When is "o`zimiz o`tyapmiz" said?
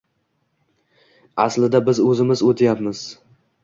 2.09-3.09